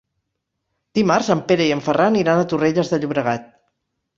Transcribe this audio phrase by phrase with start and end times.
[0.99, 3.47] Dimarts en Pere i en Ferran iran a Torrelles de Llobregat.